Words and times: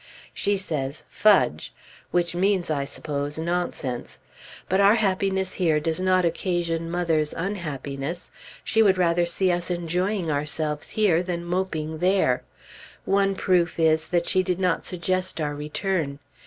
She 0.33 0.57
says 0.57 1.05
"Fudge!" 1.09 1.71
which 2.09 2.33
means, 2.33 2.71
I 2.71 2.85
suppose, 2.85 3.37
nonsense. 3.37 4.19
But 4.67 4.79
our 4.79 4.95
happiness 4.95 5.53
here 5.53 5.79
does 5.79 5.99
not 5.99 6.25
occasion 6.25 6.89
mother's 6.89 7.33
unhappiness. 7.37 8.31
She 8.63 8.81
would 8.81 8.97
rather 8.97 9.27
see 9.27 9.51
us 9.51 9.69
enjoying 9.69 10.31
ourselves 10.31 10.89
here 10.89 11.21
than 11.21 11.45
moping 11.45 11.99
there. 11.99 12.41
One 13.05 13.35
proof 13.35 13.79
is, 13.79 14.07
that 14.07 14.25
she 14.25 14.41
did 14.41 14.59
not 14.59 14.87
suggest 14.87 15.39
our 15.39 15.53
return. 15.53 16.17